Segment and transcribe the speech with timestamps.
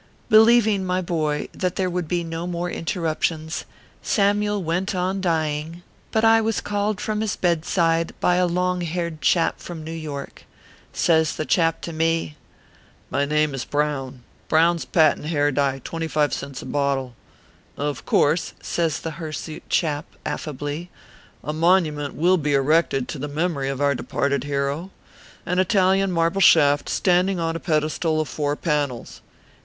[0.31, 3.65] Believing, my boy, that there would be no more interruptions,
[4.01, 9.21] Samyule went on dying; but I was called from his bedside by a long haired
[9.21, 10.45] chap from New York.
[10.91, 12.35] Says the chap to me:"
[13.11, 17.13] My name is Brown Brown s Patent Hair Dye, 25 cents a bottle.
[17.77, 20.89] Of course," says the hirsute chap, affably,"
[21.43, 24.89] a monument will be erected to the memory of our departed hero.
[25.45, 29.21] An Italian marble shaft, stand ing on a pedestal of four panels.